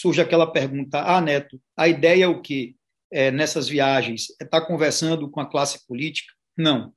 [0.00, 2.74] surge aquela pergunta: ah, Neto, a ideia é o quê?
[3.10, 4.30] É, nessas viagens?
[4.40, 6.32] É estar tá conversando com a classe política?
[6.56, 6.92] Não.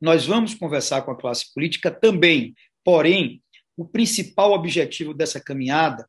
[0.00, 3.42] Nós vamos conversar com a classe política também, porém,
[3.76, 6.08] o principal objetivo dessa caminhada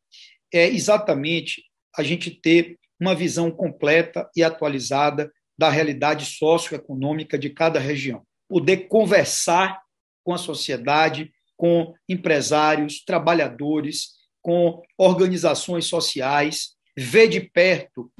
[0.54, 1.64] é exatamente
[1.98, 8.24] a gente ter uma visão completa e atualizada da realidade socioeconômica de cada região.
[8.48, 9.82] Poder conversar
[10.24, 18.12] com a sociedade, com empresários, trabalhadores, com organizações sociais, ver de perto.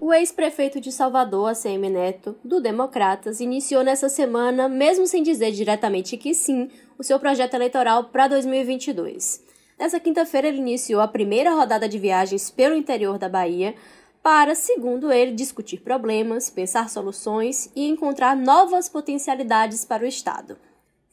[0.00, 6.16] O ex-prefeito de Salvador, ACM Neto, do Democratas, iniciou nessa semana, mesmo sem dizer diretamente
[6.16, 9.44] que sim, o seu projeto eleitoral para 2022.
[9.78, 13.74] Nessa quinta-feira, ele iniciou a primeira rodada de viagens pelo interior da Bahia
[14.22, 20.58] para, segundo ele, discutir problemas, pensar soluções e encontrar novas potencialidades para o Estado.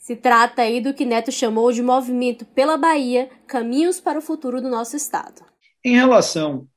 [0.06, 4.62] Se trata aí do que Neto chamou de movimento pela Bahia, caminhos para o futuro
[4.62, 5.44] do nosso Estado.
[5.84, 6.70] Em relação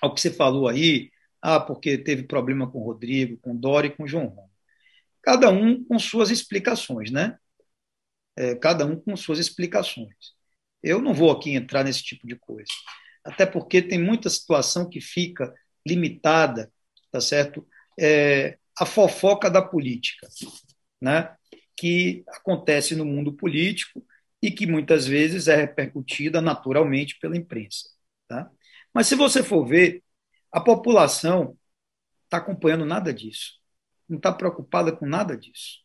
[0.00, 1.10] ao que você falou aí,
[1.42, 4.52] ah, porque teve problema com o Rodrigo, com o Dória e com o João Romo.
[5.20, 7.36] Cada um com suas explicações, né?
[8.36, 10.14] é, cada um com suas explicações.
[10.80, 12.70] Eu não vou aqui entrar nesse tipo de coisa,
[13.24, 15.52] até porque tem muita situação que fica
[15.84, 16.72] limitada,
[17.10, 17.66] tá certo?
[17.98, 20.28] É, a fofoca da política,
[21.00, 21.34] né?
[21.84, 24.02] Que acontece no mundo político
[24.40, 27.90] e que muitas vezes é repercutida naturalmente pela imprensa,
[28.26, 28.50] tá?
[28.90, 30.02] Mas se você for ver,
[30.50, 31.58] a população
[32.24, 33.60] está acompanhando nada disso,
[34.08, 35.80] não está preocupada com nada disso.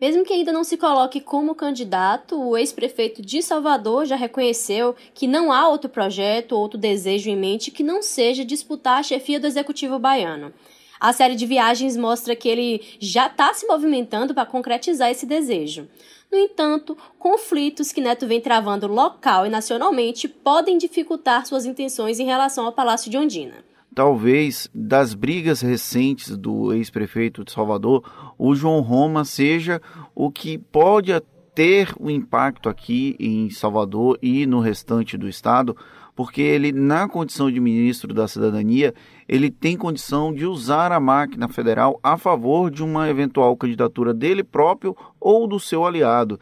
[0.00, 5.26] Mesmo que ainda não se coloque como candidato, o ex-prefeito de Salvador já reconheceu que
[5.26, 9.40] não há outro projeto ou outro desejo em mente que não seja disputar a chefia
[9.40, 10.54] do executivo baiano.
[11.00, 15.88] A série de viagens mostra que ele já está se movimentando para concretizar esse desejo.
[16.30, 22.26] No entanto, conflitos que Neto vem travando local e nacionalmente podem dificultar suas intenções em
[22.26, 28.80] relação ao Palácio de Ondina talvez das brigas recentes do ex-prefeito de Salvador, o João
[28.80, 29.82] Roma seja
[30.14, 31.10] o que pode
[31.52, 35.76] ter o um impacto aqui em Salvador e no restante do estado,
[36.14, 38.94] porque ele, na condição de ministro da Cidadania,
[39.28, 44.42] ele tem condição de usar a máquina federal a favor de uma eventual candidatura dele
[44.42, 46.40] próprio ou do seu aliado.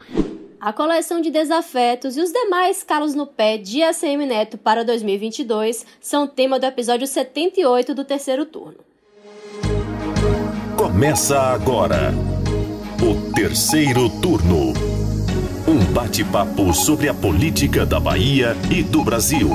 [0.59, 5.85] A coleção de desafetos e os demais calos no pé de ACM Neto para 2022
[5.99, 8.79] são tema do episódio 78 do terceiro turno.
[10.75, 12.13] Começa agora
[13.01, 14.73] o terceiro turno.
[15.67, 19.49] Um bate-papo sobre a política da Bahia e do Brasil.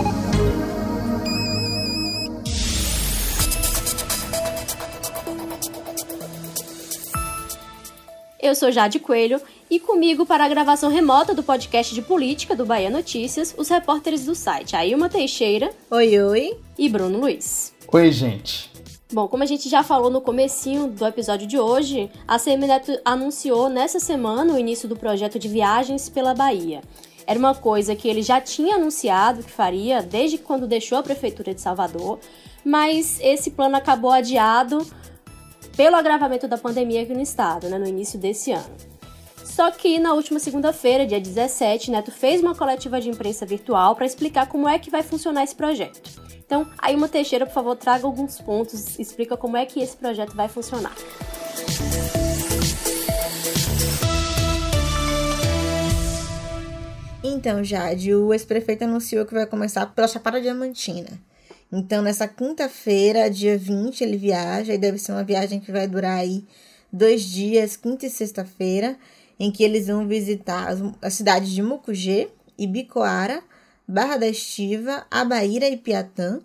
[8.43, 12.67] Eu sou Jade Coelho e comigo para a gravação remota do podcast de política do
[12.67, 15.71] Bahia Notícias, os repórteres do site Ailma Teixeira.
[15.89, 16.59] Oi, oi.
[16.77, 17.73] E Bruno Luiz.
[17.93, 18.69] Oi, gente.
[19.13, 23.69] Bom, como a gente já falou no comecinho do episódio de hoje, a CMNet anunciou
[23.69, 26.83] nessa semana o início do projeto de viagens pela Bahia.
[27.25, 31.55] Era uma coisa que ele já tinha anunciado que faria desde quando deixou a prefeitura
[31.55, 32.19] de Salvador,
[32.65, 34.85] mas esse plano acabou adiado
[35.77, 38.93] pelo agravamento da pandemia aqui no estado, né, no início desse ano.
[39.45, 44.07] Só que na última segunda-feira, dia 17, Neto fez uma coletiva de imprensa virtual para
[44.07, 46.01] explicar como é que vai funcionar esse projeto.
[46.39, 50.35] Então, aí uma Teixeira, por favor, traga alguns pontos, explica como é que esse projeto
[50.35, 50.95] vai funcionar.
[57.23, 61.19] Então, Jade, o ex-prefeito anunciou que vai começar pela Chapada Diamantina.
[61.73, 66.19] Então, nessa quinta-feira, dia 20, ele viaja e deve ser uma viagem que vai durar
[66.19, 66.45] aí
[66.93, 68.99] dois dias, quinta e sexta-feira
[69.41, 72.29] em que eles vão visitar as cidades de Mucugê,
[72.59, 73.43] Ibicoara,
[73.89, 76.41] Barra da Estiva, Abaíra e Piatã,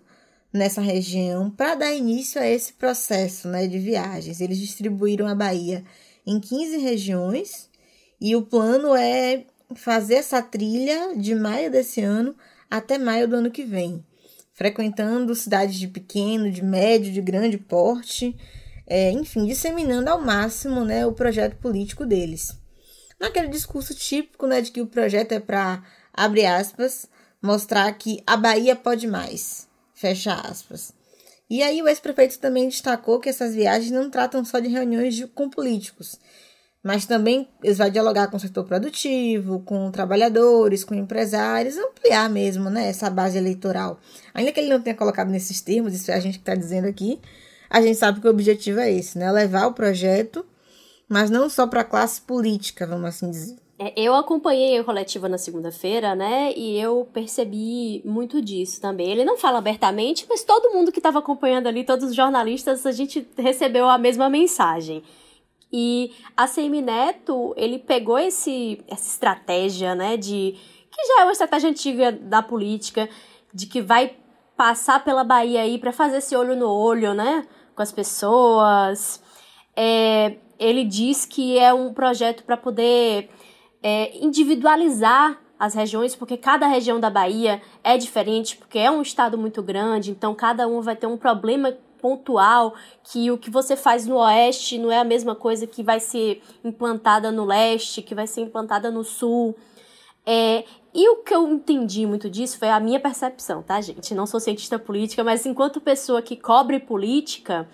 [0.52, 4.40] nessa região, para dar início a esse processo né, de viagens.
[4.40, 5.84] Eles distribuíram a Bahia
[6.26, 7.68] em 15 regiões
[8.20, 12.34] e o plano é fazer essa trilha de maio desse ano
[12.70, 14.04] até maio do ano que vem,
[14.58, 18.36] frequentando cidades de pequeno, de médio, de grande porte,
[18.88, 22.58] é, enfim, disseminando ao máximo né, o projeto político deles
[23.20, 25.82] naquele discurso típico, né, de que o projeto é para,
[26.12, 27.08] abre aspas,
[27.42, 30.92] mostrar que a Bahia pode mais, fecha aspas.
[31.48, 35.26] E aí o ex-prefeito também destacou que essas viagens não tratam só de reuniões de,
[35.26, 36.18] com políticos,
[36.88, 42.70] mas também eles vão dialogar com o setor produtivo, com trabalhadores, com empresários, ampliar mesmo
[42.70, 44.00] né, essa base eleitoral.
[44.32, 46.88] Ainda que ele não tenha colocado nesses termos, isso é a gente que está dizendo
[46.88, 47.20] aqui,
[47.68, 49.30] a gente sabe que o objetivo é esse, né?
[49.30, 50.42] Levar o projeto
[51.08, 53.56] mas não só para a classe política, vamos assim dizer.
[53.78, 56.52] É, eu acompanhei a coletiva na segunda-feira, né?
[56.54, 59.10] E eu percebi muito disso também.
[59.10, 62.92] Ele não fala abertamente, mas todo mundo que estava acompanhando ali, todos os jornalistas, a
[62.92, 65.02] gente recebeu a mesma mensagem.
[65.72, 70.16] E a CM Neto, ele pegou esse, essa estratégia, né?
[70.16, 70.56] De.
[70.90, 73.08] Que já é uma estratégia antiga da política,
[73.52, 74.16] de que vai
[74.56, 77.46] passar pela Bahia aí para fazer esse olho no olho, né?
[77.74, 79.22] Com as pessoas.
[79.76, 83.30] É, ele diz que é um projeto para poder
[83.82, 89.36] é, individualizar as regiões, porque cada região da Bahia é diferente, porque é um estado
[89.36, 94.06] muito grande, então cada um vai ter um problema pontual que o que você faz
[94.06, 98.26] no oeste não é a mesma coisa que vai ser implantada no leste, que vai
[98.26, 99.56] ser implantada no sul.
[100.24, 100.64] É,
[100.94, 104.14] e o que eu entendi muito disso foi a minha percepção, tá, gente?
[104.14, 107.68] Não sou cientista política, mas enquanto pessoa que cobre política,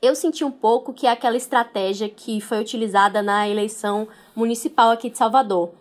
[0.00, 5.10] eu senti um pouco que é aquela estratégia que foi utilizada na eleição municipal aqui
[5.10, 5.72] de Salvador.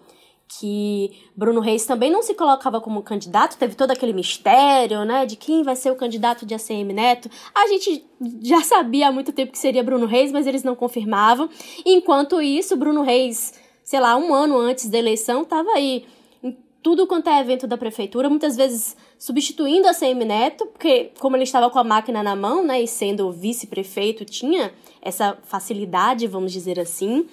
[0.48, 5.36] Que Bruno Reis também não se colocava como candidato, teve todo aquele mistério, né, de
[5.36, 7.30] quem vai ser o candidato de ACM Neto.
[7.54, 8.06] A gente
[8.44, 11.50] já sabia há muito tempo que seria Bruno Reis, mas eles não confirmavam.
[11.86, 13.54] Enquanto isso, Bruno Reis,
[13.84, 16.06] sei lá, um ano antes da eleição, estava aí
[16.86, 21.44] tudo quanto é evento da prefeitura, muitas vezes substituindo a CM Neto, porque como ele
[21.44, 24.72] estava com a máquina na mão, né, e sendo vice-prefeito, tinha
[25.02, 27.26] essa facilidade, vamos dizer assim.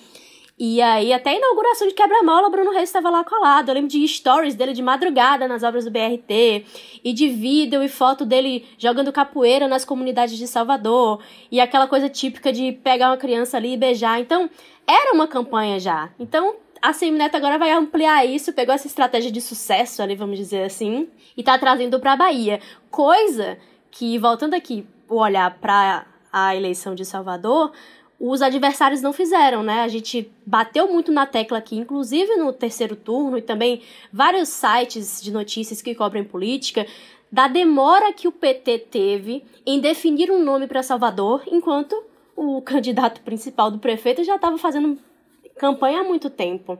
[0.64, 3.68] E aí, até a inauguração de quebra-mola, Bruno Reis estava lá colado.
[3.68, 6.64] Eu lembro de stories dele de madrugada nas obras do BRT,
[7.02, 11.20] e de vídeo e foto dele jogando capoeira nas comunidades de Salvador,
[11.50, 14.20] e aquela coisa típica de pegar uma criança ali e beijar.
[14.20, 14.48] Então,
[14.86, 16.10] era uma campanha já.
[16.16, 20.62] Então, a Semineto agora vai ampliar isso, pegou essa estratégia de sucesso ali, vamos dizer
[20.62, 22.60] assim, e tá trazendo pra Bahia.
[22.88, 23.58] Coisa
[23.90, 27.72] que, voltando aqui, o olhar para a eleição de Salvador,
[28.24, 29.80] os adversários não fizeram, né?
[29.80, 33.82] A gente bateu muito na tecla aqui, inclusive no terceiro turno e também
[34.12, 36.86] vários sites de notícias que cobrem política,
[37.32, 42.00] da demora que o PT teve em definir um nome para Salvador, enquanto
[42.36, 44.96] o candidato principal do prefeito já estava fazendo
[45.56, 46.78] campanha há muito tempo.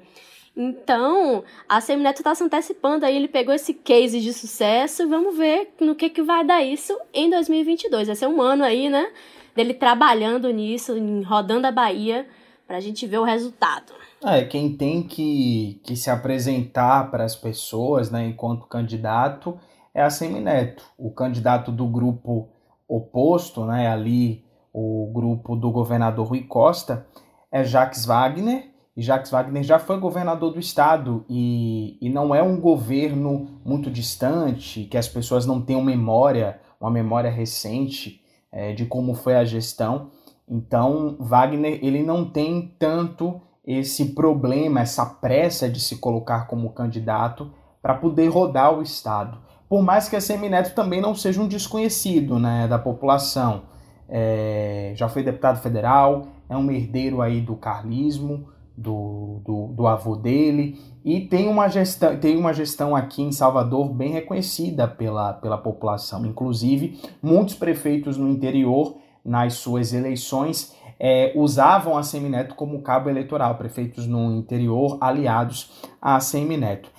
[0.56, 5.72] Então, a Semineto está se antecipando aí, ele pegou esse case de sucesso, vamos ver
[5.80, 8.06] no que, que vai dar isso em 2022.
[8.06, 9.10] Vai ser um ano aí, né,
[9.54, 10.94] dele trabalhando nisso,
[11.24, 12.26] rodando a Bahia,
[12.66, 13.92] para a gente ver o resultado.
[14.24, 19.58] É, quem tem que, que se apresentar para as pessoas, né, enquanto candidato,
[19.92, 22.48] é a Semineto, o candidato do grupo
[22.88, 27.06] oposto, né, ali o grupo do governador Rui Costa,
[27.50, 32.42] é Jacques Wagner, e Jacques Wagner já foi governador do estado e, e não é
[32.42, 38.21] um governo muito distante, que as pessoas não tenham memória, uma memória recente
[38.52, 40.10] é, de como foi a gestão.
[40.48, 47.50] Então, Wagner ele não tem tanto esse problema, essa pressa de se colocar como candidato
[47.80, 49.38] para poder rodar o estado.
[49.68, 53.62] Por mais que a Semineto também não seja um desconhecido né, da população.
[54.08, 60.16] É, já foi deputado federal, é um herdeiro aí do carlismo, do, do, do, avô
[60.16, 65.58] dele, e tem uma, gestão, tem uma gestão aqui em Salvador bem reconhecida pela, pela
[65.58, 66.24] população.
[66.24, 73.56] Inclusive, muitos prefeitos no interior, nas suas eleições, é, usavam a Semineto como cabo eleitoral,
[73.56, 76.90] prefeitos no interior aliados a Semineto.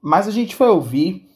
[0.00, 1.28] Mas a gente foi ouvir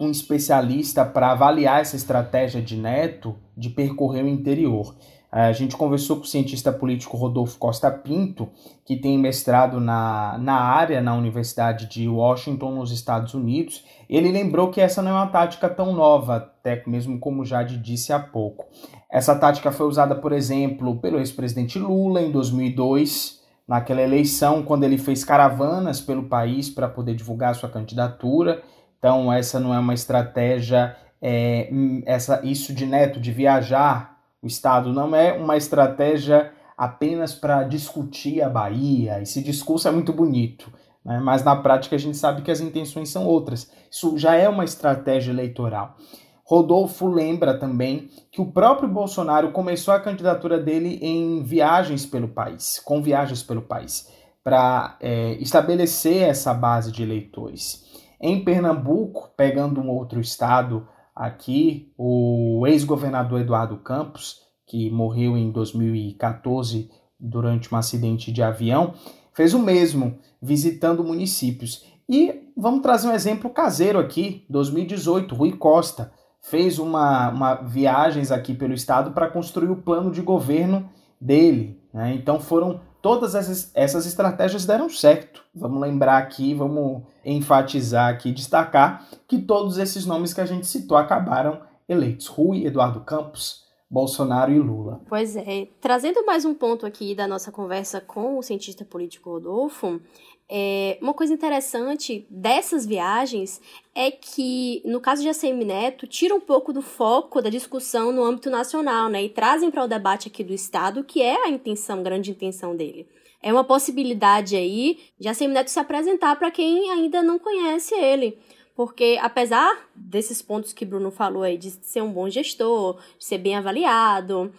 [0.00, 4.96] um especialista para avaliar essa estratégia de Neto de percorrer o interior.
[5.34, 8.50] A gente conversou com o cientista político Rodolfo Costa Pinto,
[8.84, 13.84] que tem mestrado na, na área na Universidade de Washington, nos Estados Unidos.
[14.08, 18.12] Ele lembrou que essa não é uma tática tão nova, até mesmo como Jade disse
[18.12, 18.66] há pouco.
[19.10, 24.98] Essa tática foi usada, por exemplo, pelo ex-presidente Lula em 2002, naquela eleição, quando ele
[24.98, 28.62] fez caravanas pelo país para poder divulgar sua candidatura.
[29.00, 31.68] Então, essa não é uma estratégia, é,
[32.06, 34.13] essa, isso de Neto, de viajar
[34.44, 39.22] o Estado não é uma estratégia apenas para discutir a Bahia.
[39.22, 40.70] Esse discurso é muito bonito,
[41.02, 41.18] né?
[41.18, 43.70] mas na prática a gente sabe que as intenções são outras.
[43.90, 45.96] Isso já é uma estratégia eleitoral.
[46.44, 52.78] Rodolfo lembra também que o próprio Bolsonaro começou a candidatura dele em viagens pelo país,
[52.84, 57.82] com viagens pelo país, para é, estabelecer essa base de eleitores.
[58.20, 66.90] Em Pernambuco, pegando um outro estado aqui o ex-governador Eduardo Campos, que morreu em 2014
[67.18, 68.94] durante um acidente de avião,
[69.32, 71.84] fez o mesmo, visitando municípios.
[72.08, 76.12] E vamos trazer um exemplo caseiro aqui, 2018, Rui Costa
[76.44, 81.80] fez uma, uma viagens aqui pelo estado para construir o plano de governo dele.
[81.92, 82.14] Né?
[82.14, 85.42] Então foram todas essas, essas estratégias deram certo.
[85.54, 90.96] Vamos lembrar aqui, vamos enfatizar aqui, destacar que todos esses nomes que a gente citou
[90.96, 92.28] acabaram eleitos.
[92.28, 93.63] Rui, Eduardo Campos,
[93.94, 95.00] Bolsonaro e Lula.
[95.08, 95.68] Pois é.
[95.80, 100.00] Trazendo mais um ponto aqui da nossa conversa com o cientista político Rodolfo,
[100.48, 103.60] é, uma coisa interessante dessas viagens
[103.94, 108.24] é que, no caso de ACM Neto, tira um pouco do foco da discussão no
[108.24, 109.22] âmbito nacional, né?
[109.22, 113.06] E trazem para o debate aqui do Estado, que é a intenção, grande intenção dele.
[113.40, 118.38] É uma possibilidade aí de ACM Neto se apresentar para quem ainda não conhece ele.
[118.74, 123.38] Porque, apesar desses pontos que Bruno falou aí, de ser um bom gestor, de ser
[123.38, 124.52] bem avaliado,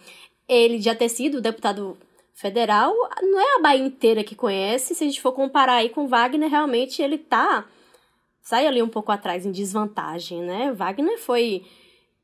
[0.48, 1.98] ele já ter sido deputado
[2.34, 4.94] federal, não é a Bahia inteira que conhece.
[4.94, 7.66] Se a gente for comparar aí com Wagner, realmente ele tá.
[8.40, 10.72] Sai ali um pouco atrás em desvantagem, né?
[10.72, 11.64] Wagner foi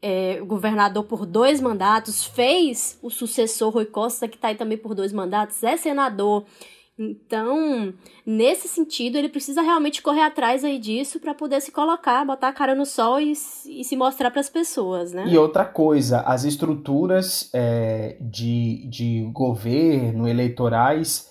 [0.01, 4.95] é, governador por dois mandatos, fez o sucessor Rui Costa, que tá aí também por
[4.95, 6.45] dois mandatos, é senador.
[7.03, 7.93] Então,
[8.25, 12.53] nesse sentido, ele precisa realmente correr atrás aí disso para poder se colocar, botar a
[12.53, 15.25] cara no sol e, e se mostrar para as pessoas, né?
[15.27, 21.31] E outra coisa, as estruturas é, de, de governo, eleitorais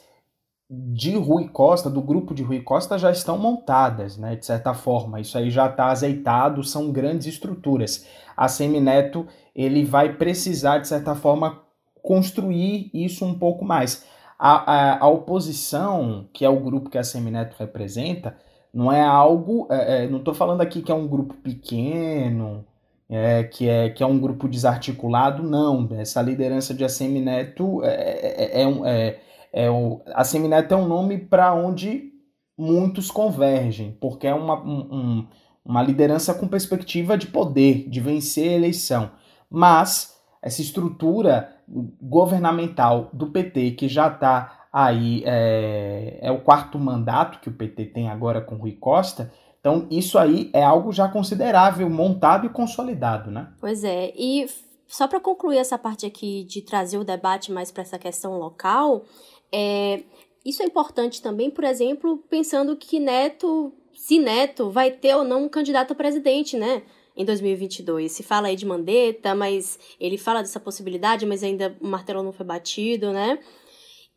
[0.70, 4.36] de Rui Costa, do grupo de Rui Costa, já estão montadas, né?
[4.36, 8.06] De certa forma, isso aí já está azeitado, são grandes estruturas.
[8.36, 11.62] A Semineto, ele vai precisar, de certa forma,
[12.02, 14.06] construir isso um pouco mais
[14.44, 18.36] a, a, a, oposição, que é o grupo que a Semineto representa,
[18.74, 19.68] não é algo.
[19.70, 22.66] É, é, não estou falando aqui que é um grupo pequeno,
[23.08, 25.88] é, que, é, que é um grupo desarticulado, não.
[25.92, 29.20] Essa liderança de Assemineto é, é, é, um, é,
[29.54, 32.12] é o, Assemineto é um nome para onde
[32.58, 35.28] muitos convergem, porque é uma, um,
[35.64, 39.12] uma liderança com perspectiva de poder, de vencer a eleição.
[39.48, 40.11] Mas
[40.42, 41.56] essa estrutura
[42.02, 47.86] governamental do PT, que já está aí, é, é, o quarto mandato que o PT
[47.86, 49.32] tem agora com Rui Costa.
[49.60, 53.50] Então, isso aí é algo já considerável, montado e consolidado, né?
[53.60, 54.12] Pois é.
[54.18, 54.48] E
[54.88, 59.04] só para concluir essa parte aqui de trazer o debate mais para essa questão local,
[59.52, 60.04] é,
[60.44, 65.44] isso é importante também, por exemplo, pensando que Neto, se Neto vai ter ou não
[65.44, 66.82] um candidato a presidente, né?
[67.16, 68.12] Em 2022.
[68.12, 72.32] Se fala aí de Mandetta, mas ele fala dessa possibilidade, mas ainda o martelo não
[72.32, 73.40] foi batido, né?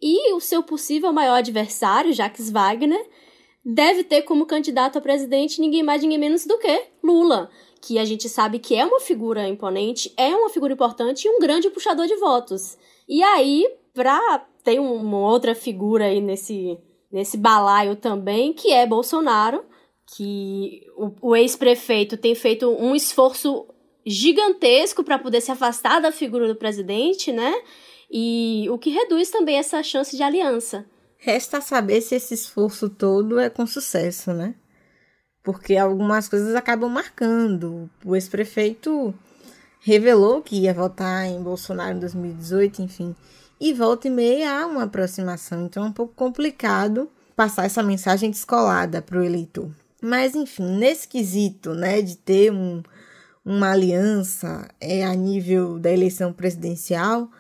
[0.01, 3.05] E o seu possível maior adversário, Jacques Wagner,
[3.65, 8.05] deve ter como candidato a presidente ninguém mais, ninguém menos do que Lula, que a
[8.05, 12.07] gente sabe que é uma figura imponente, é uma figura importante e um grande puxador
[12.07, 12.77] de votos.
[13.09, 16.79] E aí, pra ter uma outra figura aí nesse,
[17.13, 19.65] nesse balaio também, que é Bolsonaro,
[20.07, 23.67] que o, o ex-prefeito tem feito um esforço
[24.07, 27.53] gigantesco para poder se afastar da figura do presidente, né?
[28.11, 30.87] E o que reduz também essa chance de aliança.
[31.17, 34.55] Resta saber se esse esforço todo é com sucesso, né?
[35.43, 37.91] Porque algumas coisas acabam marcando.
[38.05, 39.15] O ex-prefeito
[39.81, 43.17] revelou que ia votar em Bolsonaro em 2018, enfim.
[43.61, 45.65] E volta e meia há uma aproximação.
[45.65, 49.71] Então é um pouco complicado passar essa mensagem descolada para o eleitor.
[50.05, 52.83] Mas, enfim, nesse quesito, né, de ter um,
[53.43, 57.31] uma aliança é, a nível da eleição presidencial,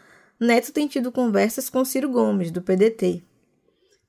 [0.40, 3.22] Neto tem tido conversas com Ciro Gomes, do PDT.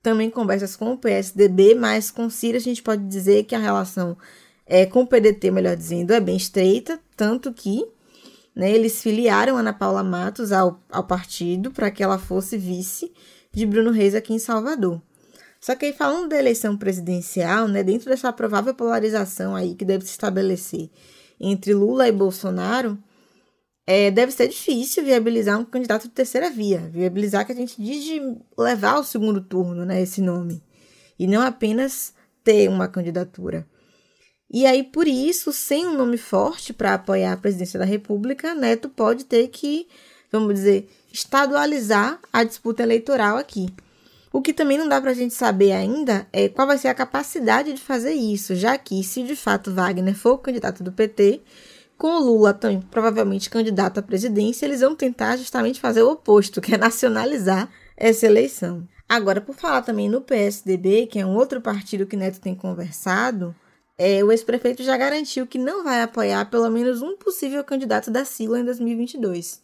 [0.02, 4.18] Também conversas com o PSDB, mas com Ciro a gente pode dizer que a relação
[4.66, 7.86] é, com o PDT, melhor dizendo, é bem estreita, tanto que
[8.56, 13.12] né, eles filiaram Ana Paula Matos ao, ao partido para que ela fosse vice
[13.52, 15.02] de Bruno Reis aqui em Salvador.
[15.66, 20.06] Só que aí falando da eleição presidencial, né, dentro dessa provável polarização aí que deve
[20.06, 20.92] se estabelecer
[21.40, 22.96] entre Lula e Bolsonaro,
[23.88, 28.04] é, deve ser difícil viabilizar um candidato de terceira via, viabilizar que a gente diz
[28.04, 28.22] de
[28.56, 30.62] levar ao segundo turno, né, esse nome,
[31.18, 33.66] e não apenas ter uma candidatura.
[34.48, 38.88] E aí, por isso, sem um nome forte para apoiar a presidência da República, Neto
[38.88, 39.88] pode ter que,
[40.32, 43.68] vamos dizer, estadualizar a disputa eleitoral aqui.
[44.36, 46.94] O que também não dá para a gente saber ainda é qual vai ser a
[46.94, 51.42] capacidade de fazer isso, já que, se de fato Wagner for o candidato do PT,
[51.98, 56.60] com o Lula também provavelmente candidato à presidência, eles vão tentar justamente fazer o oposto,
[56.60, 58.86] que é nacionalizar essa eleição.
[59.08, 63.56] Agora, por falar também no PSDB, que é um outro partido que Neto tem conversado,
[63.98, 68.26] é, o ex-prefeito já garantiu que não vai apoiar pelo menos um possível candidato da
[68.26, 69.62] Sila em 2022,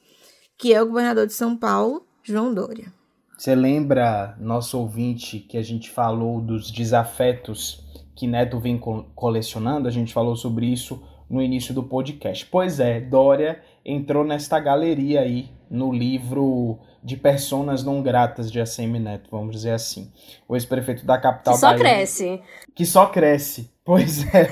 [0.58, 3.01] que é o governador de São Paulo, João Dória.
[3.42, 7.84] Você lembra, nosso ouvinte, que a gente falou dos desafetos
[8.16, 8.78] que Neto vem
[9.16, 9.88] colecionando?
[9.88, 12.46] A gente falou sobre isso no início do podcast.
[12.46, 19.00] Pois é, Dória entrou nesta galeria aí no livro de personas não gratas de ACM
[19.00, 20.12] Neto, vamos dizer assim.
[20.48, 22.42] O ex-prefeito da capital que só cresce.
[22.76, 23.72] Que só cresce.
[23.84, 24.52] Pois é.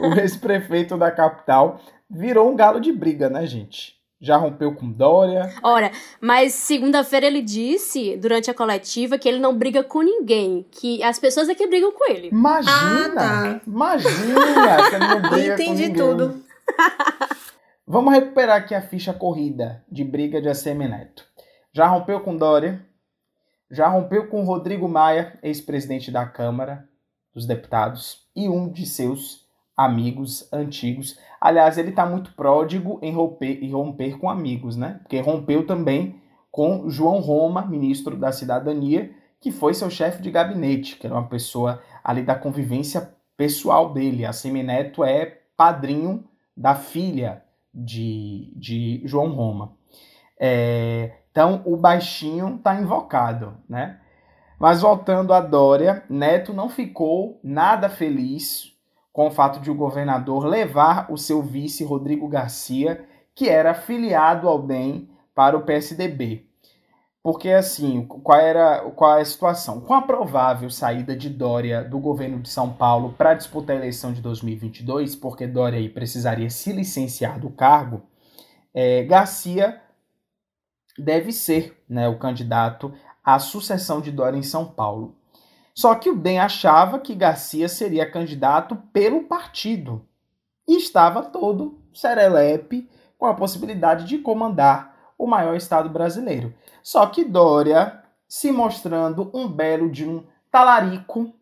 [0.00, 1.78] o ex-prefeito da capital
[2.10, 3.99] virou um galo de briga, né, gente?
[4.20, 5.50] Já rompeu com Dória.
[5.62, 10.66] Ora, mas segunda-feira ele disse, durante a coletiva, que ele não briga com ninguém.
[10.70, 12.28] Que as pessoas é que brigam com ele.
[12.28, 12.74] Imagina!
[12.74, 13.60] Ah, tá.
[13.66, 14.82] Imagina!
[14.82, 15.94] Você não briga Entendi com ninguém.
[15.94, 16.44] tudo.
[17.86, 21.24] Vamos recuperar aqui a ficha corrida de briga de ACM Neto.
[21.72, 22.84] Já rompeu com Dória,
[23.70, 26.88] já rompeu com Rodrigo Maia, ex-presidente da Câmara
[27.32, 29.39] dos Deputados, e um de seus
[29.80, 31.18] amigos antigos.
[31.40, 34.98] Aliás, ele está muito pródigo em romper, em romper com amigos, né?
[35.02, 36.20] Porque rompeu também
[36.50, 39.10] com João Roma, ministro da Cidadania,
[39.40, 44.26] que foi seu chefe de gabinete, que era uma pessoa ali da convivência pessoal dele.
[44.26, 49.72] A Semineto é padrinho da filha de, de João Roma.
[50.38, 53.98] É, então, o baixinho está invocado, né?
[54.58, 58.78] Mas voltando a Dória, Neto não ficou nada feliz
[59.12, 64.48] com o fato de o governador levar o seu vice Rodrigo Garcia, que era afiliado
[64.48, 66.46] ao DEM, para o PSDB.
[67.22, 69.80] Porque assim, qual era qual é a situação?
[69.80, 74.12] Com a provável saída de Dória do governo de São Paulo para disputar a eleição
[74.12, 78.02] de 2022, porque Dória aí precisaria se licenciar do cargo,
[78.72, 79.80] é, Garcia
[80.98, 85.16] deve ser né, o candidato à sucessão de Dória em São Paulo.
[85.74, 90.04] Só que o DEM achava que Garcia seria candidato pelo partido
[90.66, 96.54] e estava todo serelepe com a possibilidade de comandar o maior estado brasileiro.
[96.82, 101.32] Só que Dória, se mostrando um belo de um talarico,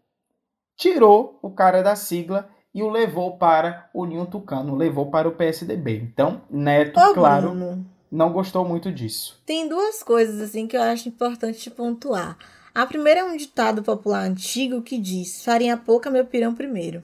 [0.77, 5.33] tirou o cara da sigla e o levou para o Ninho Tucano, levou para o
[5.33, 5.97] PSDB.
[5.97, 9.41] Então, Neto, Ô, claro, Bruno não gostou muito disso.
[9.45, 12.37] Tem duas coisas assim que eu acho importante pontuar.
[12.79, 17.03] A primeira é um ditado popular antigo que diz: farinha pouca, meu pirão primeiro.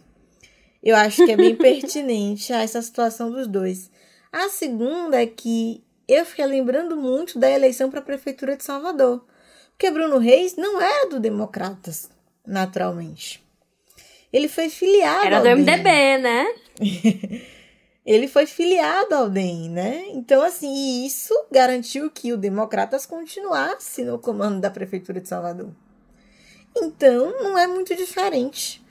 [0.81, 3.91] Eu acho que é bem pertinente a essa situação dos dois.
[4.33, 9.27] A segunda é que eu fiquei lembrando muito da eleição para a prefeitura de Salvador,
[9.73, 12.09] porque Bruno Reis não era do Democratas,
[12.47, 13.43] naturalmente.
[14.33, 15.27] Ele foi filiado.
[15.27, 16.55] Era do MDB, né?
[18.05, 20.05] ele foi filiado ao DEM, né?
[20.09, 25.71] Então, assim, isso garantiu que o Democratas continuasse no comando da Prefeitura de Salvador.
[26.77, 28.85] Então, não é muito diferente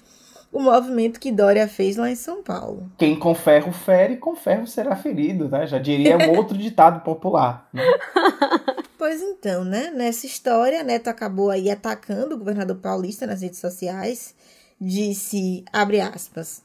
[0.54, 2.90] o movimento que Dória fez lá em São Paulo.
[2.98, 5.66] Quem com ferro fere, com ferro será ferido, né?
[5.66, 7.68] Já diria um outro ditado popular.
[7.74, 7.84] Né?
[8.96, 9.92] Pois então, né?
[9.94, 14.34] Nessa história, Neto acabou aí atacando o governador paulista nas redes sociais.
[14.80, 16.64] Disse, abre aspas,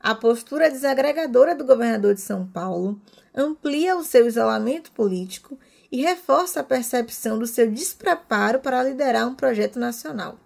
[0.00, 2.98] a postura desagregadora do governador de São Paulo
[3.34, 5.58] amplia o seu isolamento político
[5.92, 10.38] e reforça a percepção do seu despreparo para liderar um projeto nacional.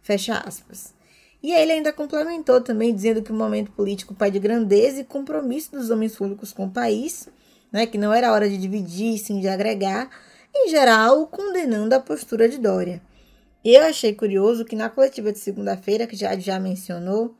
[0.00, 0.94] Fecha aspas.
[1.42, 5.90] E ele ainda complementou também, dizendo que o momento político pede grandeza e compromisso dos
[5.90, 7.28] homens públicos com o país,
[7.70, 10.08] né, que não era hora de dividir, sim de agregar,
[10.54, 13.02] em geral, condenando a postura de Dória.
[13.62, 17.34] Eu achei curioso que na coletiva de segunda-feira, que já, já mencionou,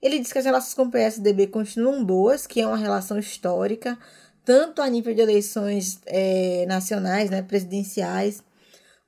[0.00, 3.98] ele diz que as relações com o PSDB continuam boas, que é uma relação histórica,
[4.44, 8.42] tanto a nível de eleições é, nacionais, né, presidenciais,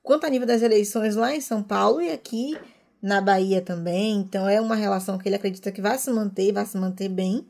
[0.03, 2.57] quanto a nível das eleições lá em São Paulo e aqui
[3.01, 4.17] na Bahia também.
[4.17, 7.47] Então é uma relação que ele acredita que vai se manter, vai se manter bem.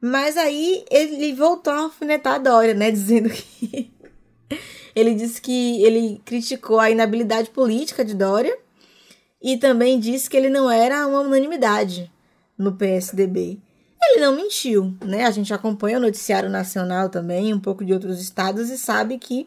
[0.00, 3.92] Mas aí ele voltou a alfinetar a Dória, né, dizendo que
[4.94, 8.58] ele disse que ele criticou a inabilidade política de Dória
[9.40, 12.10] e também disse que ele não era uma unanimidade
[12.62, 13.58] no PSDB.
[14.02, 15.24] Ele não mentiu, né?
[15.24, 19.46] A gente acompanha o noticiário nacional também, um pouco de outros estados, e sabe que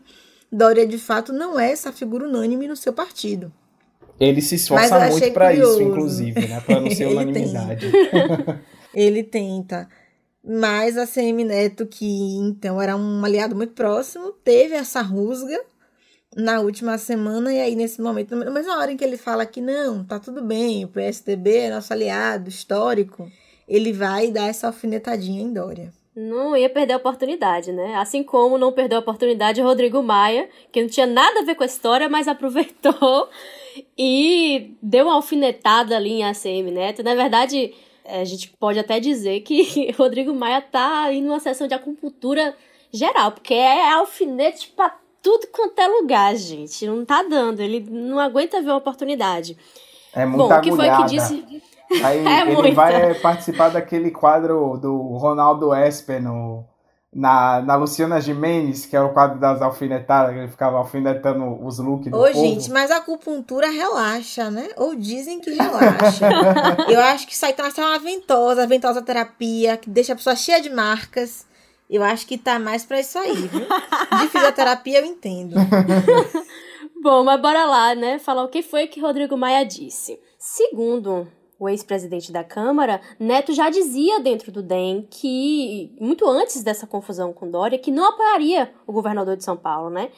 [0.52, 3.52] Dória de fato não é essa figura unânime no seu partido.
[4.18, 6.62] Ele se esforça muito para isso, inclusive, né?
[6.62, 7.92] Para não ser unanimidade.
[8.94, 9.90] Ele tenta.
[10.42, 15.60] Mas a CM Neto, que então era um aliado muito próximo, teve essa rusga
[16.36, 19.62] na última semana, e aí nesse momento, na mesma hora em que ele fala que
[19.62, 23.32] não, tá tudo bem, o PSDB é nosso aliado histórico,
[23.68, 25.94] ele vai dar essa alfinetadinha em Dória.
[26.16, 27.96] Não ia perder a oportunidade, né?
[27.96, 31.64] Assim como não perdeu a oportunidade Rodrigo Maia, que não tinha nada a ver com
[31.64, 33.30] a história, mas aproveitou
[33.98, 37.04] e deu uma alfinetada ali em ACM Neto.
[37.04, 37.74] Na verdade,
[38.06, 42.56] a gente pode até dizer que Rodrigo Maia tá indo numa sessão de acupuntura
[42.94, 46.86] geral, porque é alfinete pra tudo quanto é lugar, gente.
[46.86, 47.60] Não tá dando.
[47.60, 49.58] Ele não aguenta ver a oportunidade.
[50.14, 51.64] É muito Bom, o que foi que disse.
[52.04, 52.76] Aí é ele muita.
[52.76, 56.64] vai participar daquele quadro do Ronaldo Esper no,
[57.12, 61.80] na, na Luciana Gimenez, que é o quadro das alfinetadas, que ele ficava alfinetando os
[61.80, 62.34] looks do Ô, povo.
[62.34, 64.70] gente, mas a acupuntura relaxa, né?
[64.78, 66.30] Ou dizem que relaxa.
[66.88, 70.36] eu acho que isso aí tá mais uma ventosa, ventosa terapia, que deixa a pessoa
[70.36, 71.48] cheia de marcas.
[71.90, 73.62] Eu acho que tá mais pra isso aí, viu?
[74.20, 75.56] De fisioterapia eu entendo.
[77.02, 78.18] Bom, mas bora lá, né?
[78.18, 80.20] Falar o que foi que Rodrigo Maia disse.
[80.40, 81.28] Segundo
[81.60, 87.32] o ex-presidente da Câmara, Neto já dizia dentro do DEM que, muito antes dessa confusão
[87.32, 90.12] com Dória, que não apoiaria o governador de São Paulo, né?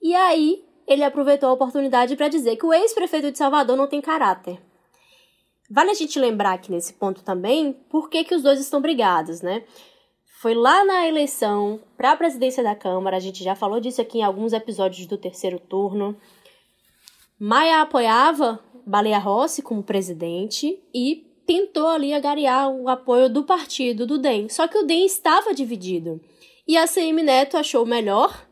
[0.00, 4.00] E aí ele aproveitou a oportunidade para dizer que o ex-prefeito de Salvador não tem
[4.00, 4.60] caráter.
[5.70, 9.42] Vale a gente lembrar aqui nesse ponto também por que, que os dois estão brigados,
[9.42, 9.64] né?
[10.40, 14.18] Foi lá na eleição para a presidência da Câmara, a gente já falou disso aqui
[14.18, 16.16] em alguns episódios do terceiro turno.
[17.36, 24.16] Maia apoiava Baleia Rossi como presidente e tentou ali agariar o apoio do partido do
[24.16, 24.48] DEM.
[24.48, 26.20] Só que o DEM estava dividido.
[26.68, 28.46] E a CM Neto achou melhor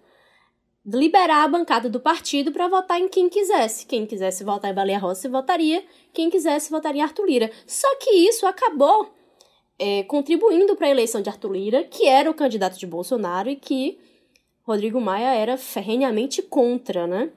[0.85, 3.87] liberar a bancada do partido para votar em quem quisesse.
[3.87, 7.51] Quem quisesse votar em Baleia Rossi votaria, quem quisesse votaria em Arthur Lira.
[7.65, 9.15] Só que isso acabou
[9.79, 13.57] é, contribuindo para a eleição de Arthur Lira, que era o candidato de Bolsonaro e
[13.57, 13.99] que
[14.63, 17.31] Rodrigo Maia era ferrenhamente contra, né?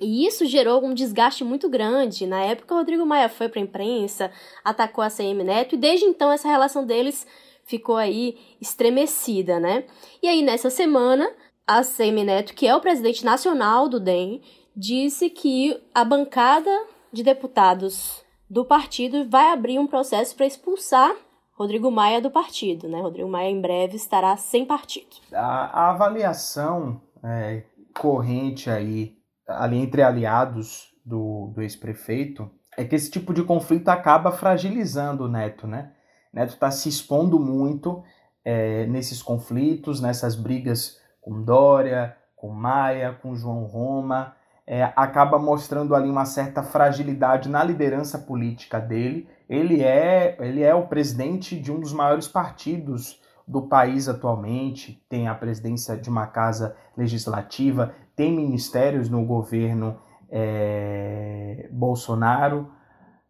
[0.00, 2.26] E isso gerou um desgaste muito grande.
[2.26, 4.32] Na época, Rodrigo Maia foi para a imprensa,
[4.64, 7.26] atacou a CM Neto, e desde então essa relação deles
[7.64, 9.84] ficou aí estremecida, né?
[10.22, 11.30] E aí, nessa semana,
[11.66, 14.40] a CM Neto, que é o presidente nacional do DEM,
[14.74, 16.70] disse que a bancada
[17.12, 21.14] de deputados do partido vai abrir um processo para expulsar
[21.60, 23.02] Rodrigo Maia do partido, né?
[23.02, 25.16] Rodrigo Maia em breve estará sem partido.
[25.30, 27.64] A, a avaliação é,
[28.00, 29.14] corrente aí,
[29.46, 35.28] ali entre aliados do, do ex-prefeito, é que esse tipo de conflito acaba fragilizando o
[35.28, 35.92] Neto, né?
[36.32, 38.02] Neto está se expondo muito
[38.42, 44.34] é, nesses conflitos, nessas brigas com Dória, com Maia, com João Roma,
[44.66, 50.72] é, acaba mostrando ali uma certa fragilidade na liderança política dele ele é, ele é
[50.72, 56.28] o presidente de um dos maiores partidos do país atualmente, tem a presidência de uma
[56.28, 59.98] casa legislativa, tem ministérios no governo
[60.30, 62.70] é, Bolsonaro,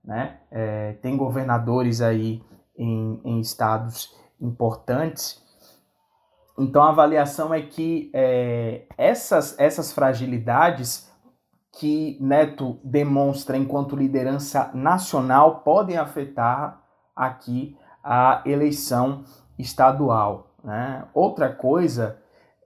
[0.05, 0.41] né?
[0.51, 2.43] É, tem governadores aí
[2.77, 5.43] em, em, estados importantes.
[6.59, 11.10] Então a avaliação é que é, essas, essas fragilidades
[11.73, 16.83] que Neto demonstra enquanto liderança nacional podem afetar
[17.15, 19.25] aqui a eleição
[19.59, 20.55] estadual.
[20.65, 21.05] Né?
[21.15, 22.19] Outra coisa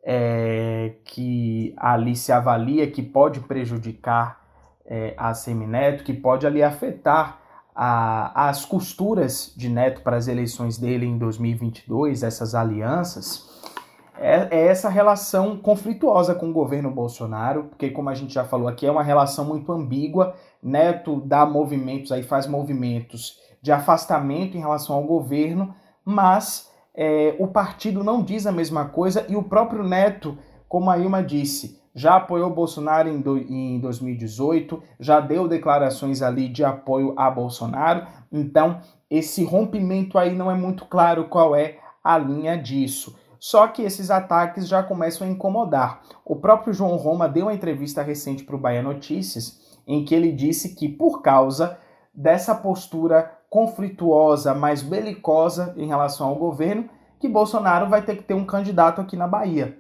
[0.03, 4.43] é, que ali se avalia que pode prejudicar
[4.87, 7.40] é, a Semineto, que pode ali afetar
[7.75, 13.54] a, as costuras de Neto para as eleições dele em 2022, essas alianças,
[14.18, 18.68] é, é, essa relação conflituosa com o governo Bolsonaro, porque como a gente já falou
[18.68, 20.35] aqui, é uma relação muito ambígua.
[20.62, 25.74] Neto dá movimentos aí, faz movimentos de afastamento em relação ao governo,
[26.05, 30.98] mas é, o partido não diz a mesma coisa e o próprio Neto, como a
[30.98, 37.14] Ilma disse, já apoiou Bolsonaro em, do, em 2018, já deu declarações ali de apoio
[37.16, 43.16] a Bolsonaro, então esse rompimento aí não é muito claro qual é a linha disso.
[43.46, 46.00] Só que esses ataques já começam a incomodar.
[46.24, 50.33] O próprio João Roma deu uma entrevista recente para o Bahia Notícias, em que ele
[50.33, 51.78] disse que, por causa
[52.14, 56.88] dessa postura conflituosa, mais belicosa em relação ao governo,
[57.20, 59.76] que Bolsonaro vai ter que ter um candidato aqui na Bahia.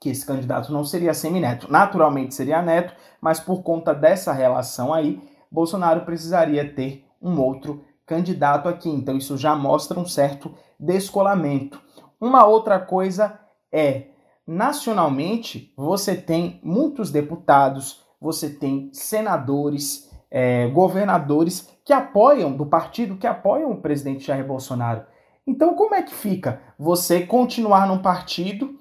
[0.00, 1.66] Que esse candidato não seria semineto.
[1.68, 8.68] Naturalmente seria neto, mas por conta dessa relação aí, Bolsonaro precisaria ter um outro candidato
[8.68, 8.88] aqui.
[8.88, 11.89] Então isso já mostra um certo descolamento.
[12.20, 13.40] Uma outra coisa
[13.72, 14.08] é,
[14.46, 23.26] nacionalmente, você tem muitos deputados, você tem senadores, é, governadores que apoiam, do partido que
[23.26, 25.04] apoiam o presidente Jair Bolsonaro.
[25.46, 28.78] Então, como é que fica você continuar num partido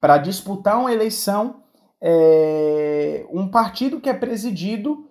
[0.00, 1.62] para disputar uma eleição,
[2.00, 5.08] é, um partido que é presidido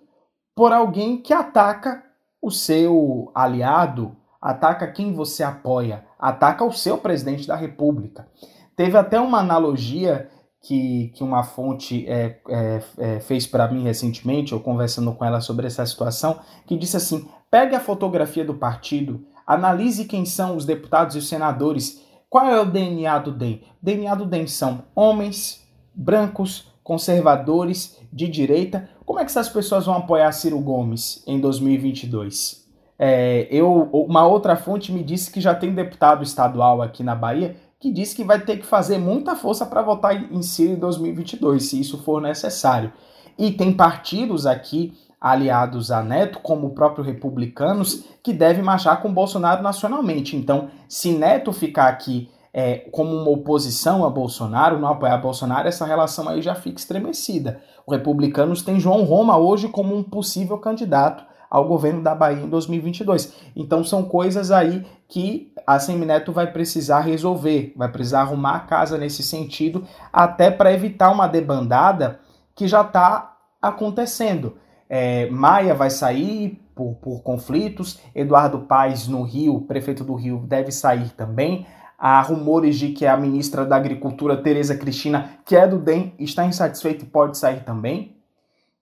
[0.54, 2.04] por alguém que ataca
[2.42, 8.28] o seu aliado, ataca quem você apoia, ataca o seu presidente da República.
[8.76, 10.28] Teve até uma analogia
[10.62, 15.40] que, que uma fonte é, é, é, fez para mim recentemente, eu conversando com ela
[15.40, 20.64] sobre essa situação, que disse assim: pegue a fotografia do partido, analise quem são os
[20.64, 22.06] deputados e os senadores.
[22.30, 23.62] Qual é o DNA do DEM?
[23.80, 28.88] O DNA do DEM são homens brancos, conservadores, de direita.
[29.06, 32.67] Como é que essas pessoas vão apoiar Ciro Gomes em 2022?
[32.98, 37.54] É, eu, uma outra fonte me disse que já tem deputado estadual aqui na Bahia
[37.80, 41.62] que diz que vai ter que fazer muita força para votar em Ciro em 2022,
[41.62, 42.92] se isso for necessário.
[43.38, 49.12] E tem partidos aqui aliados a Neto, como o próprio Republicanos, que devem marchar com
[49.12, 50.36] Bolsonaro nacionalmente.
[50.36, 55.86] Então, se Neto ficar aqui é, como uma oposição a Bolsonaro, não apoiar Bolsonaro, essa
[55.86, 57.60] relação aí já fica estremecida.
[57.86, 62.48] O Republicanos tem João Roma hoje como um possível candidato ao governo da Bahia em
[62.48, 63.34] 2022.
[63.56, 68.98] Então são coisas aí que a Semineto vai precisar resolver, vai precisar arrumar a casa
[68.98, 72.20] nesse sentido, até para evitar uma debandada
[72.54, 74.56] que já está acontecendo.
[74.88, 80.70] É, Maia vai sair por, por conflitos, Eduardo Paes no Rio, prefeito do Rio, deve
[80.70, 81.66] sair também.
[81.98, 86.46] Há rumores de que a ministra da Agricultura, Tereza Cristina, que é do DEM, está
[86.46, 88.17] insatisfeita e pode sair também.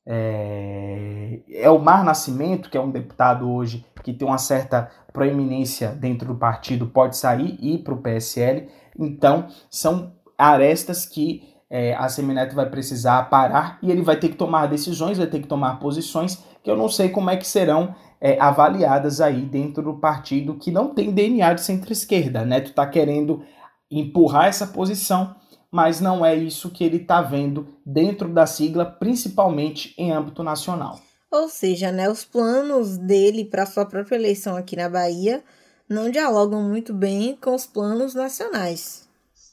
[0.07, 5.89] É, é o Mar Nascimento, que é um deputado hoje que tem uma certa proeminência
[5.89, 8.69] dentro do partido, pode sair e ir para o PSL.
[8.97, 14.37] Então, são arestas que é, a Semineto vai precisar parar e ele vai ter que
[14.37, 17.95] tomar decisões, vai ter que tomar posições que eu não sei como é que serão
[18.21, 22.45] é, avaliadas aí dentro do partido que não tem DNA de centro-esquerda.
[22.45, 23.43] Neto está querendo
[23.91, 25.35] empurrar essa posição,
[25.77, 30.99] mas não é isso que ele está vendo dentro da sigla, principalmente em âmbito nacional.
[31.31, 35.45] Ou seja, né, os planos dele para sua própria eleição aqui na Bahia
[35.87, 39.07] não dialogam muito bem com os planos nacionais,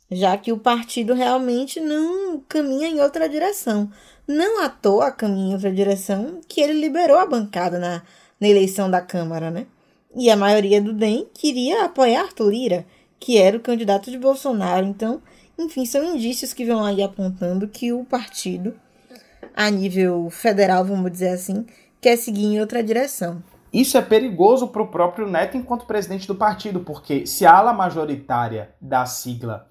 [0.10, 3.92] já que o partido realmente não caminha em outra direção.
[4.26, 8.02] Não à toa caminha em outra direção que ele liberou a bancada na
[8.40, 9.68] na eleição da Câmara, né?
[10.16, 12.86] E a maioria do DEM queria apoiar Arthur Lira,
[13.20, 14.86] que era o candidato de Bolsonaro.
[14.86, 15.22] Então,
[15.58, 18.74] enfim, são indícios que vão aí apontando que o partido,
[19.56, 21.66] a nível federal, vamos dizer assim,
[22.02, 23.42] quer seguir em outra direção.
[23.72, 27.74] Isso é perigoso para o próprio Neto enquanto presidente do partido, porque se a ala
[27.74, 29.68] majoritária da sigla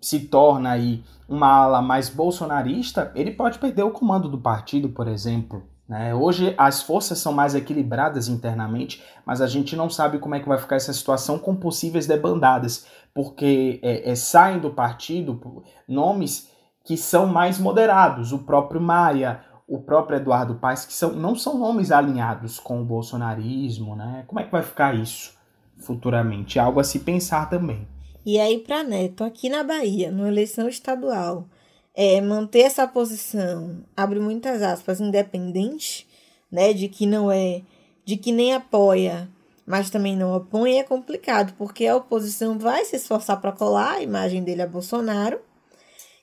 [0.00, 5.06] se torna aí uma ala mais bolsonarista, ele pode perder o comando do partido, por
[5.06, 5.62] exemplo.
[5.88, 6.14] Né?
[6.14, 10.48] Hoje as forças são mais equilibradas internamente, mas a gente não sabe como é que
[10.48, 16.50] vai ficar essa situação com possíveis debandadas, porque é, é, saem do partido nomes
[16.84, 21.58] que são mais moderados, o próprio Maia, o próprio Eduardo Paes, que são, não são
[21.58, 23.94] nomes alinhados com o bolsonarismo.
[23.94, 24.24] Né?
[24.26, 25.34] Como é que vai ficar isso
[25.78, 26.58] futuramente?
[26.58, 27.86] É algo a se pensar também.
[28.24, 31.46] E aí, para Neto, aqui na Bahia, numa eleição estadual,
[31.94, 36.06] é, manter essa posição, abre muitas aspas, independente,
[36.50, 37.62] né, de que não é,
[38.04, 39.28] de que nem apoia,
[39.66, 44.02] mas também não opõe, é complicado, porque a oposição vai se esforçar para colar a
[44.02, 45.40] imagem dele a Bolsonaro,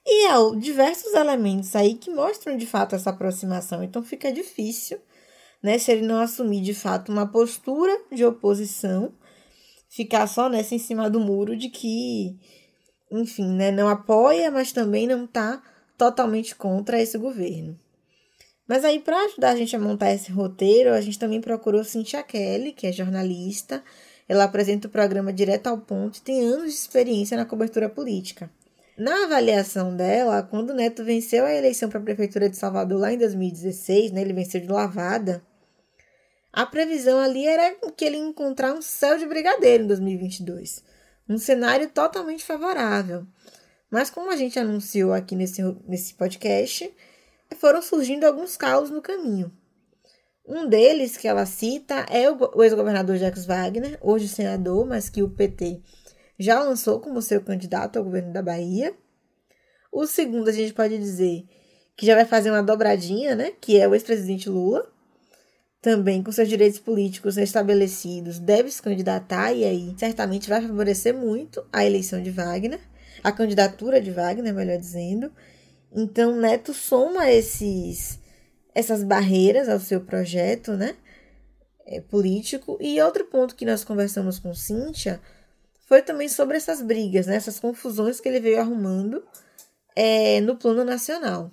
[0.06, 5.00] e há diversos elementos aí que mostram de fato essa aproximação, então fica difícil,
[5.62, 9.14] né, se ele não assumir de fato uma postura de oposição,
[9.90, 12.40] ficar só nessa em cima do muro de que
[13.12, 15.62] enfim, né, não apoia, mas também não está
[15.98, 17.78] totalmente contra esse governo.
[18.68, 22.22] Mas aí, para ajudar a gente a montar esse roteiro, a gente também procurou Cintia
[22.22, 23.84] Kelly, que é jornalista.
[24.28, 28.50] Ela apresenta o programa Direto ao Ponto e tem anos de experiência na cobertura política.
[28.96, 33.12] Na avaliação dela, quando o Neto venceu a eleição para a Prefeitura de Salvador lá
[33.12, 35.42] em 2016, né, ele venceu de lavada,
[36.54, 40.84] a previsão ali era que ele ia encontrar um céu de brigadeiro em 2022
[41.30, 43.26] um cenário totalmente favorável.
[43.90, 46.92] Mas como a gente anunciou aqui nesse, nesse podcast,
[47.58, 49.52] foram surgindo alguns caos no caminho.
[50.46, 55.30] Um deles que ela cita é o ex-governador Jacques Wagner, hoje senador, mas que o
[55.30, 55.80] PT
[56.40, 58.96] já lançou como seu candidato ao governo da Bahia.
[59.92, 61.46] O segundo, a gente pode dizer
[61.96, 63.54] que já vai fazer uma dobradinha, né?
[63.62, 64.92] Que é o ex-presidente Lula
[65.82, 71.66] também com seus direitos políticos restabelecidos, deve se candidatar e aí certamente vai favorecer muito
[71.72, 72.80] a eleição de Wagner,
[73.24, 75.32] a candidatura de Wagner, melhor dizendo.
[75.92, 78.20] Então, Neto soma esses
[78.74, 80.96] essas barreiras ao seu projeto, né?
[81.86, 82.78] É, político.
[82.80, 85.20] E outro ponto que nós conversamos com Cíntia
[85.88, 87.36] foi também sobre essas brigas, né?
[87.36, 89.24] essas confusões que ele veio arrumando
[89.96, 91.52] é, no plano nacional.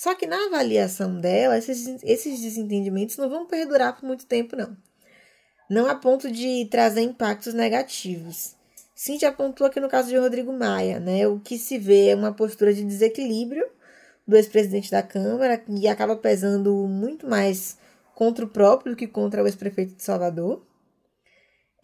[0.00, 4.74] Só que na avaliação dela, esses, esses desentendimentos não vão perdurar por muito tempo, não.
[5.68, 8.54] Não a ponto de trazer impactos negativos.
[8.94, 11.28] Cintia apontou aqui no caso de Rodrigo Maia, né?
[11.28, 13.68] O que se vê é uma postura de desequilíbrio
[14.26, 17.76] do ex-presidente da Câmara, e acaba pesando muito mais
[18.14, 20.64] contra o próprio do que contra o ex-prefeito de Salvador.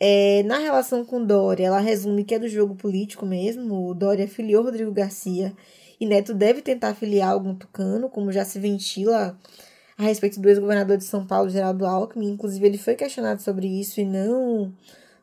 [0.00, 3.90] É, na relação com Dória, ela resume que é do jogo político mesmo.
[3.90, 5.54] O Dória filiou Rodrigo Garcia
[5.98, 9.38] e Neto deve tentar filiar algum tucano, como já se ventila
[9.96, 12.30] a respeito do ex-governador de São Paulo, Geraldo Alckmin.
[12.30, 14.72] Inclusive, ele foi questionado sobre isso e não,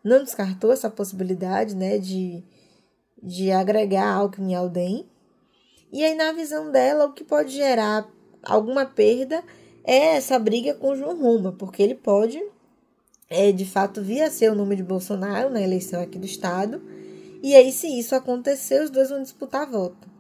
[0.04, 2.44] não descartou essa possibilidade, né, de,
[3.22, 5.06] de agregar Alckmin ao DEM.
[5.92, 8.10] E aí, na visão dela, o que pode gerar
[8.42, 9.44] alguma perda
[9.84, 12.42] é essa briga com João Roma, porque ele pode,
[13.30, 16.82] é, de fato, vir a ser o nome de Bolsonaro na eleição aqui do Estado.
[17.44, 20.13] E aí, se isso acontecer, os dois vão disputar voto.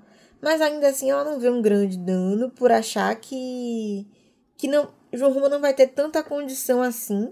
[0.43, 4.05] Mas ainda assim, ela não vê um grande dano por achar que,
[4.57, 7.31] que não, João Roma não vai ter tanta condição assim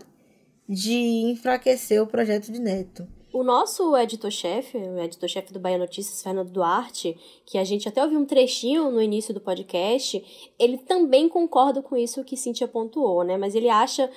[0.67, 0.95] de
[1.25, 3.05] enfraquecer o projeto de Neto.
[3.33, 8.17] O nosso editor-chefe, o editor-chefe do Bahia Notícias, Fernando Duarte, que a gente até ouviu
[8.17, 13.35] um trechinho no início do podcast, ele também concorda com isso que Cintia pontuou, né?
[13.35, 14.09] Mas ele acha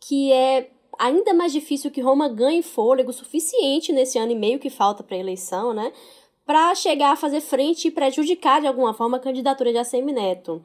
[0.00, 4.70] que é ainda mais difícil que Roma ganhe fôlego suficiente nesse ano e meio que
[4.70, 5.92] falta para a eleição, né?
[6.48, 10.64] Para chegar a fazer frente e prejudicar de alguma forma a candidatura de ACM Neto.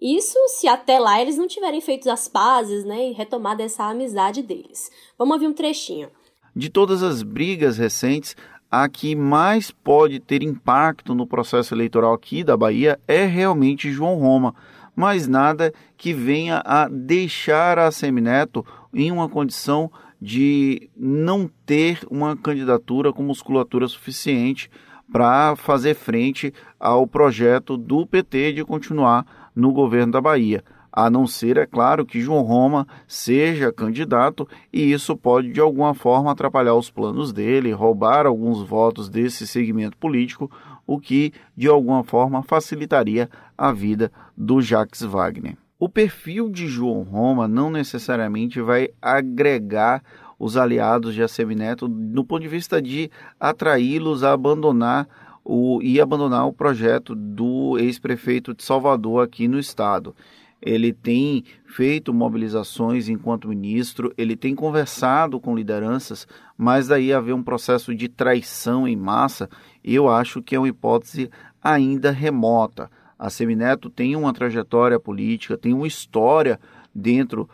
[0.00, 3.10] Isso se até lá eles não tiverem feito as pazes, né?
[3.10, 4.90] E retomado essa amizade deles.
[5.18, 6.08] Vamos ouvir um trechinho.
[6.56, 8.34] De todas as brigas recentes,
[8.70, 14.14] a que mais pode ter impacto no processo eleitoral aqui da Bahia é realmente João
[14.14, 14.54] Roma,
[14.96, 18.64] mas nada que venha a deixar a Semineto
[18.94, 24.70] em uma condição de não ter uma candidatura com musculatura suficiente
[25.12, 31.28] para fazer frente ao projeto do PT de continuar no governo da Bahia a não
[31.28, 36.74] ser, é claro, que João Roma seja candidato e isso pode de alguma forma atrapalhar
[36.74, 40.50] os planos dele, roubar alguns votos desse segmento político,
[40.84, 45.56] o que de alguma forma facilitaria a vida do Jacques Wagner.
[45.78, 50.02] O perfil de João Roma não necessariamente vai agregar
[50.38, 55.08] os aliados de Assemineto no ponto de vista de atraí-los a abandonar
[55.44, 60.14] o, e abandonar o projeto do ex-prefeito de Salvador aqui no estado
[60.60, 67.42] ele tem feito mobilizações enquanto ministro, ele tem conversado com lideranças, mas daí haver um
[67.42, 69.48] processo de traição em massa,
[69.84, 71.30] eu acho que é uma hipótese
[71.62, 72.90] ainda remota.
[73.18, 76.58] A Semineto tem uma trajetória política, tem uma história
[76.94, 77.48] dentro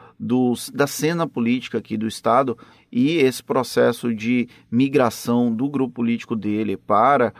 [0.72, 2.56] da cena política aqui do Estado
[2.90, 7.32] e esse processo de migração do grupo político dele para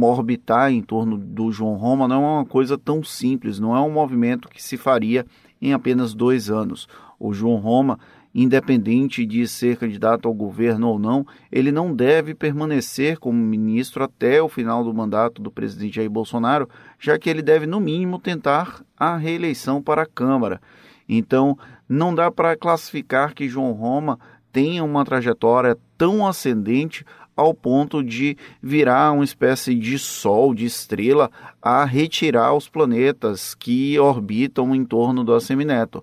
[0.00, 3.90] orbitar em torno do João Roma não é uma coisa tão simples, não é um
[3.90, 5.26] movimento que se faria
[5.60, 6.86] em apenas dois anos.
[7.18, 7.98] O João Roma,
[8.34, 14.40] independente de ser candidato ao governo ou não, ele não deve permanecer como ministro até
[14.40, 18.84] o final do mandato do presidente Jair Bolsonaro, já que ele deve, no mínimo, tentar
[18.96, 20.60] a reeleição para a Câmara.
[21.08, 21.56] Então,
[21.88, 24.18] não dá para classificar que João Roma
[24.52, 27.04] tenha uma trajetória tão ascendente
[27.36, 31.30] ao ponto de virar uma espécie de sol, de estrela,
[31.62, 36.02] a retirar os planetas que orbitam em torno do Assemineto.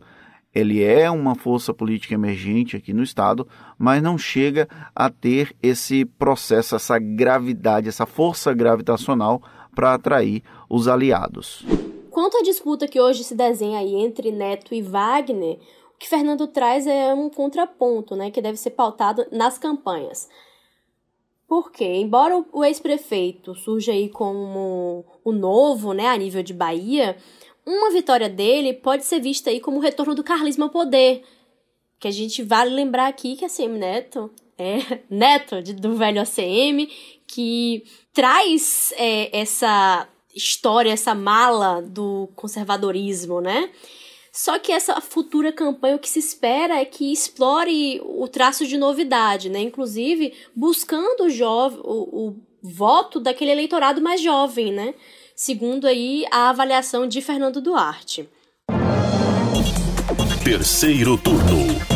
[0.54, 3.46] Ele é uma força política emergente aqui no Estado,
[3.78, 9.44] mas não chega a ter esse processo, essa gravidade, essa força gravitacional
[9.76, 11.66] para atrair os aliados.
[12.16, 15.60] Quanto à disputa que hoje se desenha aí entre Neto e Wagner,
[15.94, 20.30] o que Fernando traz é um contraponto, né, que deve ser pautado nas campanhas.
[21.46, 27.18] Porque, embora o ex-prefeito surja aí como o novo, né, a nível de Bahia,
[27.66, 31.22] uma vitória dele pode ser vista aí como o retorno do carlismo ao poder.
[32.00, 36.22] Que a gente vale lembrar aqui que a CM Neto é neto de, do velho
[36.22, 36.88] ACM,
[37.28, 43.70] que traz é, essa história, essa mala do conservadorismo, né?
[44.32, 48.78] Só que essa futura campanha, o que se espera é que explore o traço de
[48.78, 49.62] novidade, né?
[49.62, 54.94] Inclusive, buscando o, o, o voto daquele eleitorado mais jovem, né?
[55.34, 58.30] Segundo aí a avaliação de Fernando Duarte.
[60.44, 61.95] Terceiro turno.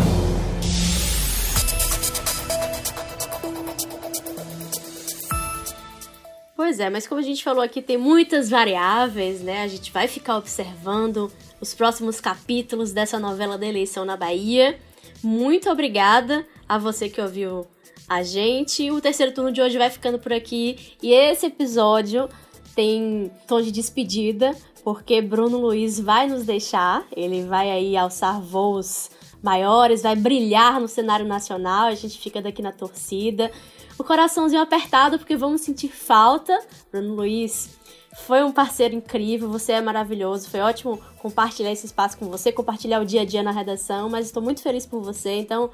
[6.70, 9.64] Pois é, mas como a gente falou aqui, tem muitas variáveis, né?
[9.64, 14.80] A gente vai ficar observando os próximos capítulos dessa novela da eleição na Bahia.
[15.24, 17.66] Muito obrigada a você que ouviu
[18.08, 18.92] a gente.
[18.92, 22.30] O terceiro turno de hoje vai ficando por aqui e esse episódio
[22.76, 29.10] tem tom de despedida, porque Bruno Luiz vai nos deixar, ele vai aí alçar voos
[29.42, 33.52] maiores, vai brilhar no cenário nacional, a gente fica daqui na torcida.
[34.00, 36.58] O coraçãozinho apertado porque vamos sentir falta.
[36.90, 37.78] Bruno Luiz
[38.26, 40.50] foi um parceiro incrível, você é maravilhoso.
[40.50, 44.26] Foi ótimo compartilhar esse espaço com você, compartilhar o dia a dia na redação, mas
[44.26, 45.32] estou muito feliz por você.
[45.34, 45.70] Então,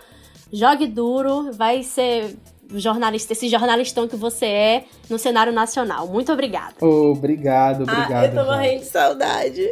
[0.51, 2.35] jogue duro, vai ser
[2.73, 6.07] jornalista, esse jornalistão que você é no cenário nacional.
[6.07, 6.73] Muito obrigada.
[6.81, 8.11] Obrigado, obrigado.
[8.11, 9.71] Ah, eu tô morrendo de saudade.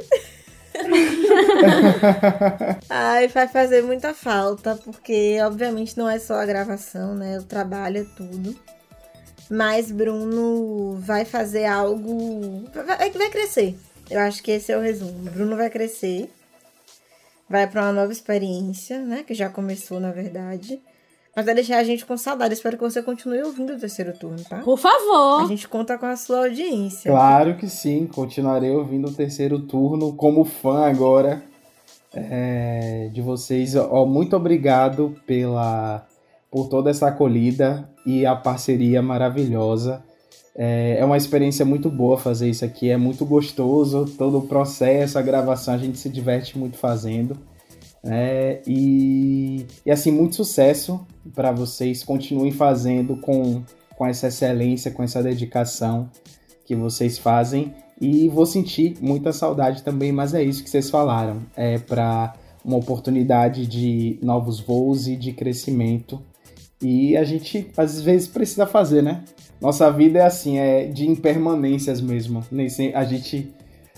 [2.90, 7.38] Ai, vai fazer muita falta, porque obviamente não é só a gravação, né?
[7.40, 8.56] O trabalho é tudo.
[9.50, 12.64] mas Bruno vai fazer algo.
[12.74, 13.78] Vai, vai crescer.
[14.10, 15.30] Eu acho que esse é o resumo.
[15.32, 16.30] Bruno vai crescer,
[17.50, 19.24] vai para uma nova experiência, né?
[19.26, 20.82] Que já começou, na verdade.
[21.36, 22.54] Mas vai deixar a gente com saudade.
[22.54, 24.60] Espero que você continue ouvindo o terceiro turno, tá?
[24.60, 25.44] Por favor.
[25.44, 27.12] A gente conta com a sua audiência.
[27.12, 28.06] Claro que sim.
[28.06, 31.44] Continuarei ouvindo o terceiro turno como fã agora
[32.14, 33.76] é, de vocês.
[33.76, 36.06] Ó, muito obrigado pela
[36.52, 40.04] por toda essa acolhida e a parceria maravilhosa.
[40.56, 45.18] É, é uma experiência muito boa fazer isso aqui, é muito gostoso todo o processo,
[45.18, 47.36] a gravação, a gente se diverte muito fazendo.
[48.06, 53.64] É, e, e assim, muito sucesso para vocês, continuem fazendo com,
[53.96, 56.10] com essa excelência, com essa dedicação
[56.66, 57.74] que vocês fazem.
[58.02, 61.42] E vou sentir muita saudade também, mas é isso que vocês falaram.
[61.56, 62.34] É para
[62.64, 66.22] uma oportunidade de novos voos e de crescimento.
[66.82, 69.24] E a gente às vezes precisa fazer, né?
[69.62, 72.44] Nossa vida é assim, é de impermanências mesmo.
[72.94, 73.54] A gente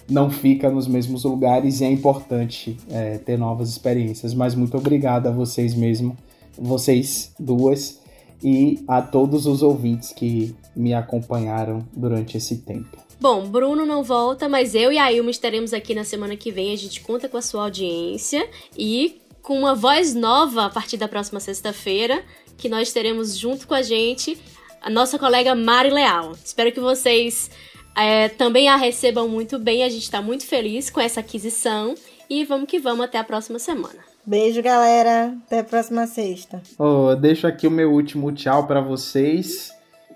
[0.09, 4.33] não fica nos mesmos lugares e é importante é, ter novas experiências.
[4.33, 6.17] Mas muito obrigado a vocês mesmo,
[6.57, 7.99] vocês duas,
[8.43, 12.97] e a todos os ouvintes que me acompanharam durante esse tempo.
[13.19, 16.73] Bom, Bruno não volta, mas eu e a Ilma estaremos aqui na semana que vem.
[16.73, 18.47] A gente conta com a sua audiência
[18.77, 22.23] e com uma voz nova a partir da próxima sexta-feira,
[22.57, 24.37] que nós teremos junto com a gente
[24.81, 26.33] a nossa colega Mari Leal.
[26.43, 27.49] Espero que vocês
[27.95, 29.83] é, também a recebam muito bem.
[29.83, 31.95] A gente está muito feliz com essa aquisição.
[32.29, 33.99] E vamos que vamos até a próxima semana.
[34.25, 35.35] Beijo, galera.
[35.45, 36.61] Até a próxima sexta.
[36.79, 39.71] Oh, deixo aqui o meu último tchau para vocês.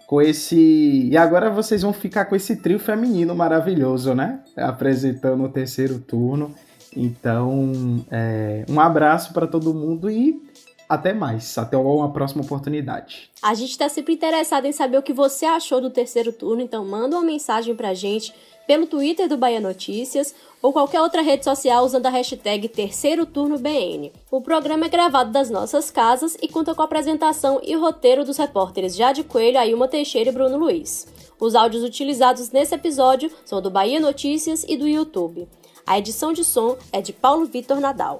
[0.08, 1.10] Com esse.
[1.12, 4.40] E agora vocês vão ficar com esse trio feminino maravilhoso, né?
[4.58, 6.54] Apresentando o terceiro turno.
[6.96, 8.66] Então, é...
[8.68, 10.42] um abraço para todo mundo e
[10.90, 13.30] até mais, até uma próxima oportunidade.
[13.44, 16.84] A gente está sempre interessado em saber o que você achou do terceiro turno, então
[16.84, 18.34] manda uma mensagem pra gente
[18.66, 23.58] pelo Twitter do Bahia Notícias ou qualquer outra rede social usando a hashtag Terceiro Turno
[23.58, 24.12] BN.
[24.30, 28.38] O programa é gravado das nossas casas e conta com a apresentação e roteiro dos
[28.38, 31.08] repórteres Jade Coelho, Ailma Teixeira e Bruno Luiz.
[31.40, 35.48] Os áudios utilizados nesse episódio são do Bahia Notícias e do YouTube.
[35.86, 38.20] A edição de som é de Paulo Vitor Nadal.